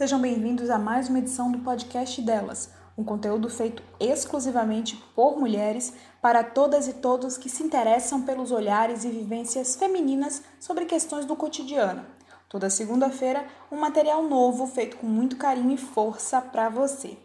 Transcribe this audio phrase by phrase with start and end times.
[0.00, 5.92] Sejam bem-vindos a mais uma edição do podcast delas, um conteúdo feito exclusivamente por mulheres
[6.22, 11.36] para todas e todos que se interessam pelos olhares e vivências femininas sobre questões do
[11.36, 12.06] cotidiano.
[12.48, 17.18] Toda segunda-feira, um material novo feito com muito carinho e força para você.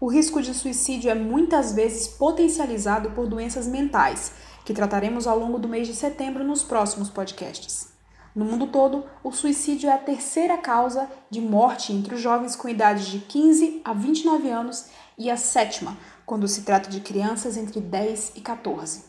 [0.00, 4.32] O risco de suicídio é muitas vezes potencializado por doenças mentais,
[4.64, 7.96] que trataremos ao longo do mês de setembro nos próximos podcasts.
[8.38, 12.68] No mundo todo, o suicídio é a terceira causa de morte entre os jovens com
[12.68, 14.86] idade de 15 a 29 anos
[15.18, 19.06] e a sétima, quando se trata de crianças entre 10 e 14.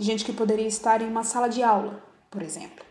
[0.00, 2.82] Gente que poderia estar em uma sala de aula, por exemplo.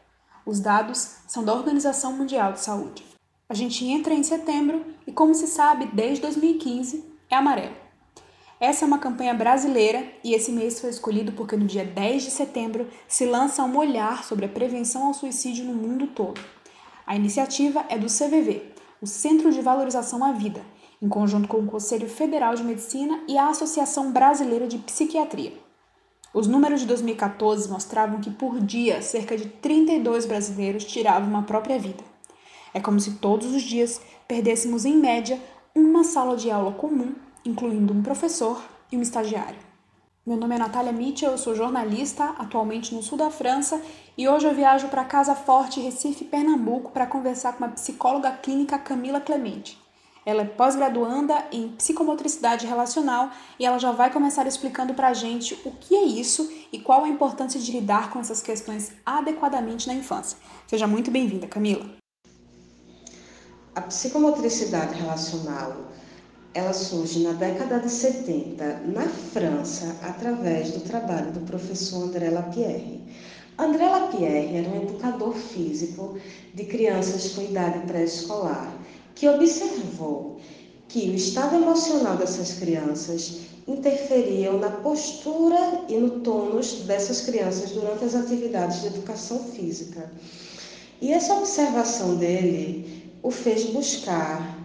[0.46, 3.04] Os dados são da Organização Mundial de Saúde.
[3.50, 7.87] A gente entra em setembro e, como se sabe, desde 2015 é amarelo.
[8.60, 12.32] Essa é uma campanha brasileira e esse mês foi escolhido porque no dia 10 de
[12.32, 16.42] setembro se lança um olhar sobre a prevenção ao suicídio no mundo todo.
[17.06, 18.64] A iniciativa é do CVV,
[19.00, 20.66] o Centro de Valorização à Vida,
[21.00, 25.54] em conjunto com o Conselho Federal de Medicina e a Associação Brasileira de Psiquiatria.
[26.34, 31.78] Os números de 2014 mostravam que por dia cerca de 32 brasileiros tiravam uma própria
[31.78, 32.04] vida.
[32.74, 35.40] É como se todos os dias perdêssemos em média
[35.76, 37.14] uma sala de aula comum
[37.48, 39.60] incluindo um professor e um estagiário.
[40.26, 43.82] Meu nome é Natália Mitchell, eu sou jornalista, atualmente no sul da França,
[44.18, 48.78] e hoje eu viajo para Casa Forte, Recife, Pernambuco, para conversar com a psicóloga clínica
[48.78, 49.82] Camila Clemente.
[50.26, 55.58] Ela é pós-graduanda em psicomotricidade relacional e ela já vai começar explicando para a gente
[55.64, 59.94] o que é isso e qual a importância de lidar com essas questões adequadamente na
[59.94, 60.38] infância.
[60.68, 61.86] Seja muito bem-vinda, Camila.
[63.74, 65.88] A psicomotricidade relacional
[66.58, 73.00] ela surge na década de 70 na França através do trabalho do professor André Lapierre.
[73.60, 76.18] André Lapierre era um educador físico
[76.56, 78.74] de crianças com idade pré-escolar
[79.14, 80.40] que observou
[80.88, 88.04] que o estado emocional dessas crianças interferiam na postura e no tônus dessas crianças durante
[88.04, 90.12] as atividades de educação física.
[91.00, 94.57] E essa observação dele o fez buscar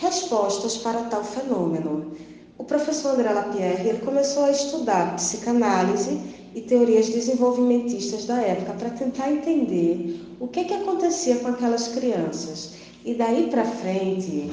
[0.00, 2.12] respostas para tal fenômeno.
[2.56, 6.20] O professor André Lapierre ele começou a estudar psicanálise
[6.54, 12.72] e teorias desenvolvimentistas da época para tentar entender o que, que acontecia com aquelas crianças.
[13.04, 14.50] E daí para frente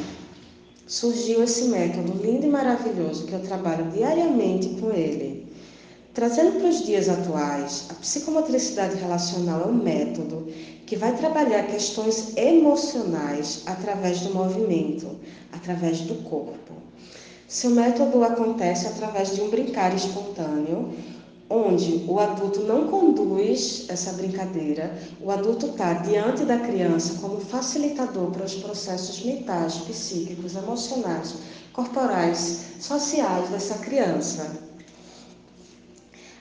[0.85, 5.46] surgiu esse método lindo e maravilhoso que eu trabalho diariamente com ele.
[6.17, 10.47] Trazendo para os dias atuais, a psicomotricidade relacional é um método
[10.87, 15.15] que vai trabalhar questões emocionais através do movimento,
[15.51, 16.73] através do corpo.
[17.47, 20.91] Seu método acontece através de um brincar espontâneo,
[21.51, 28.31] onde o adulto não conduz essa brincadeira, o adulto está diante da criança como facilitador
[28.31, 31.35] para os processos mentais, psíquicos, emocionais,
[31.71, 34.66] corporais, sociais dessa criança.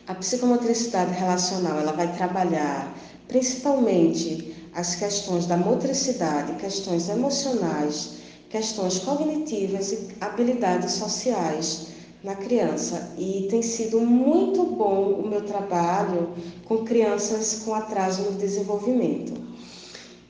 [0.09, 2.97] A psicomotricidade relacional ela vai trabalhar
[3.27, 8.12] principalmente as questões da motricidade, questões emocionais,
[8.49, 11.89] questões cognitivas e habilidades sociais
[12.22, 13.12] na criança.
[13.19, 16.31] E tem sido muito bom o meu trabalho
[16.67, 19.34] com crianças com atraso no desenvolvimento.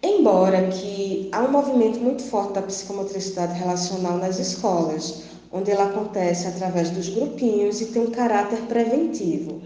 [0.03, 6.47] Embora que há um movimento muito forte da psicomotricidade relacional nas escolas, onde ela acontece
[6.47, 9.62] através dos grupinhos e tem um caráter preventivo.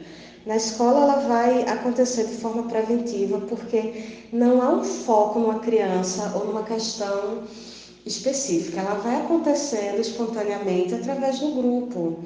[0.47, 6.33] Na escola ela vai acontecer de forma preventiva porque não há um foco numa criança
[6.35, 7.43] ou numa questão
[8.07, 8.81] específica.
[8.81, 12.21] Ela vai acontecendo espontaneamente através do grupo.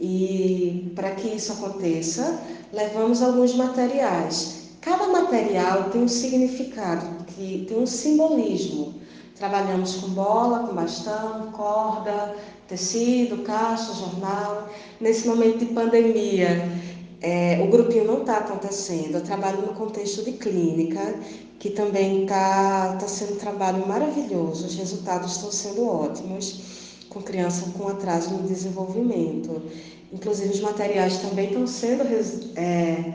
[0.00, 2.40] E para que isso aconteça,
[2.72, 4.62] levamos alguns materiais.
[4.80, 8.94] Cada material tem um significado, tem um simbolismo.
[9.36, 12.34] Trabalhamos com bola, com bastão, corda,
[12.72, 14.70] tecido, caixa, jornal.
[14.98, 16.66] Nesse momento de pandemia,
[17.20, 19.16] é, o grupinho não está acontecendo.
[19.16, 21.14] Eu trabalho no contexto de clínica,
[21.58, 24.66] que também está tá sendo um trabalho maravilhoso.
[24.66, 26.62] Os resultados estão sendo ótimos
[27.10, 29.62] com criança com atraso no desenvolvimento.
[30.10, 32.04] Inclusive, os materiais também estão sendo,
[32.56, 33.14] é,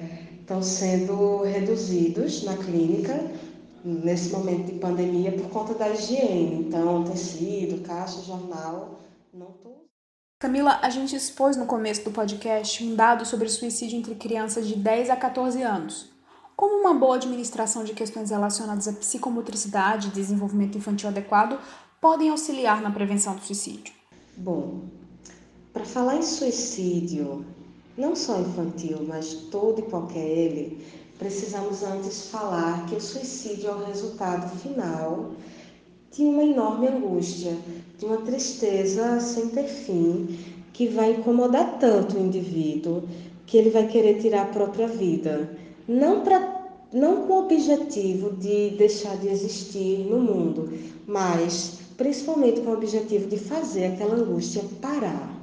[0.62, 3.20] sendo reduzidos na clínica
[3.84, 6.68] nesse momento de pandemia por conta da higiene.
[6.68, 9.00] Então, tecido, caixa, jornal,
[9.34, 9.88] não estou
[10.40, 14.76] Camila, a gente expôs no começo do podcast um dado sobre suicídio entre crianças de
[14.76, 16.12] 10 a 14 anos.
[16.56, 21.60] Como uma boa administração de questões relacionadas à psicomotricidade e desenvolvimento infantil adequado
[22.00, 23.92] podem auxiliar na prevenção do suicídio?
[24.36, 24.84] Bom,
[25.74, 27.44] para falar em suicídio,
[27.98, 30.86] não só infantil, mas todo e qualquer ele,
[31.18, 35.32] precisamos antes falar que o suicídio é o resultado final
[36.12, 37.56] de uma enorme angústia,
[37.98, 40.38] de uma tristeza sem ter fim,
[40.74, 43.04] que vai incomodar tanto o indivíduo
[43.46, 45.50] que ele vai querer tirar a própria vida.
[45.88, 46.62] Não, pra,
[46.92, 50.72] não com o objetivo de deixar de existir no mundo,
[51.08, 55.34] mas principalmente com o objetivo de fazer aquela angústia parar.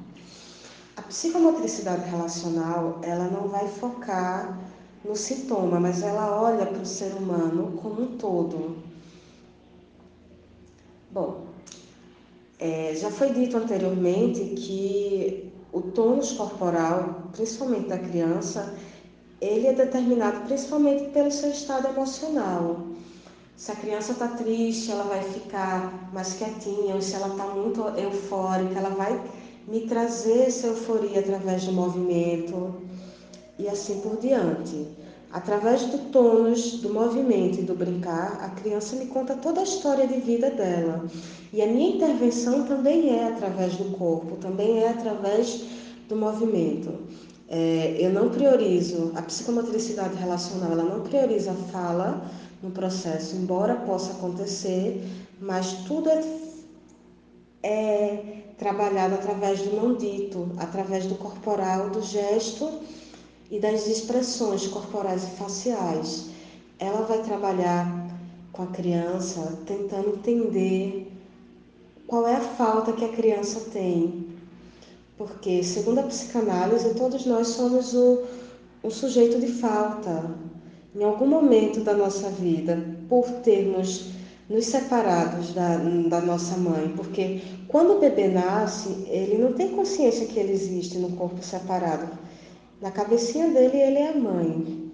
[0.97, 4.57] A psicomotricidade relacional, ela não vai focar
[5.05, 8.77] no sintoma, mas ela olha para o ser humano como um todo.
[11.15, 11.45] Bom,
[12.59, 18.75] é, já foi dito anteriormente que o tônus corporal, principalmente da criança,
[19.41, 22.89] ele é determinado principalmente pelo seu estado emocional.
[23.57, 27.81] Se a criança está triste, ela vai ficar mais quietinha, ou se ela está muito
[27.97, 29.23] eufórica, ela vai
[29.69, 32.75] me trazer essa euforia através do movimento
[33.57, 35.04] e assim por diante.
[35.35, 40.07] Através do tônus, do movimento e do brincar, a criança me conta toda a história
[40.07, 41.05] de vida dela.
[41.53, 45.65] E a minha intervenção também é através do corpo, também é através
[46.09, 47.01] do movimento.
[47.49, 52.31] É, eu não priorizo, a psicomotricidade relacional, ela não prioriza a fala
[52.63, 55.03] no processo, embora possa acontecer,
[55.41, 56.25] mas tudo é,
[57.65, 62.71] é trabalhado através do não dito, através do corporal, do gesto
[63.55, 66.31] e das expressões corporais e faciais.
[66.77, 68.11] Ela vai trabalhar
[68.53, 71.13] com a criança tentando entender
[72.05, 74.27] qual é a falta que a criança tem.
[75.17, 78.25] Porque, segundo a psicanálise, todos nós somos o,
[78.83, 80.35] o sujeito de falta.
[80.93, 84.07] Em algum momento da nossa vida, por termos
[84.51, 85.77] nos separados da,
[86.09, 90.99] da nossa mãe, porque quando o bebê nasce, ele não tem consciência que ele existe
[90.99, 92.25] no corpo separado.
[92.85, 94.93] Na cabecinha dele, ele é a mãe.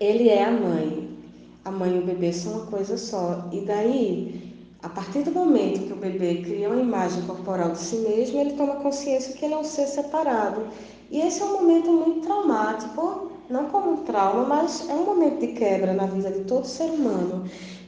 [0.00, 1.16] Ele é a mãe.
[1.64, 3.48] A mãe e o bebê são uma coisa só.
[3.52, 4.52] E daí,
[4.82, 8.54] a partir do momento que o bebê cria uma imagem corporal de si mesmo, ele
[8.54, 10.66] toma consciência que ele é um ser separado.
[11.12, 15.38] E esse é um momento muito traumático, não como um trauma, mas é um momento
[15.38, 17.44] de quebra na vida de todo ser humano,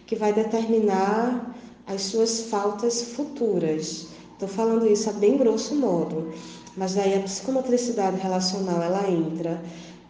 [0.06, 1.56] que vai determinar
[1.88, 4.06] as suas faltas futuras.
[4.34, 6.32] Estou falando isso a bem grosso modo.
[6.76, 9.62] Mas aí a psicomotricidade relacional ela entra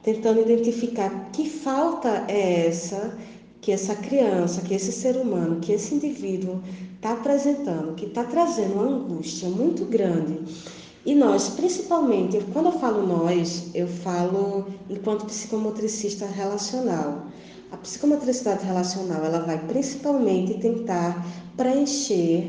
[0.03, 3.17] tentando identificar que falta é essa
[3.65, 6.61] que essa criança, que esse ser humano, que esse indivíduo
[6.97, 10.39] está apresentando, que está trazendo uma angústia muito grande.
[11.07, 17.27] E nós, principalmente, quando eu falo nós, eu falo enquanto psicomotricista relacional.
[17.73, 21.27] A psicomotricidade relacional, ela vai principalmente tentar
[21.57, 22.47] preencher,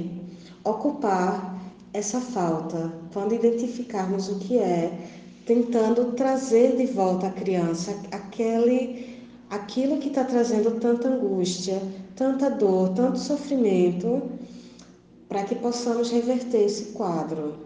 [0.66, 1.55] ocupar
[1.96, 4.92] essa falta, quando identificarmos o que é,
[5.46, 11.82] tentando trazer de volta à criança aquele, aquilo que está trazendo tanta angústia,
[12.14, 14.30] tanta dor, tanto sofrimento,
[15.30, 17.66] para que possamos reverter esse quadro.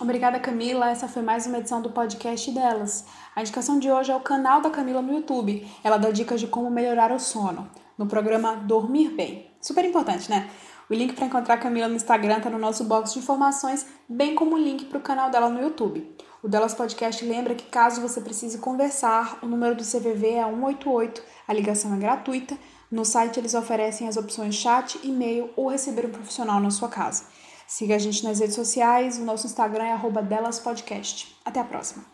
[0.00, 0.90] Obrigada, Camila.
[0.90, 3.04] Essa foi mais uma edição do podcast delas.
[3.36, 5.66] A indicação de hoje é o canal da Camila no YouTube.
[5.84, 7.68] Ela dá dicas de como melhorar o sono,
[7.98, 9.50] no programa Dormir Bem.
[9.60, 10.50] Super importante, né?
[10.88, 14.34] O link para encontrar a Camila no Instagram está no nosso box de informações, bem
[14.34, 16.14] como o link para o canal dela no YouTube.
[16.42, 21.22] O Delas Podcast lembra que caso você precise conversar, o número do CVV é 188,
[21.48, 22.56] a ligação é gratuita.
[22.90, 27.24] No site eles oferecem as opções chat, e-mail ou receber um profissional na sua casa.
[27.66, 31.34] Siga a gente nas redes sociais, o nosso Instagram é delaspodcast.
[31.44, 32.04] Até a próxima!